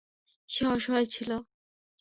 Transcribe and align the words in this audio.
সে 0.49 0.63
অসহায় 0.67 1.05
ছিল। 1.05 1.29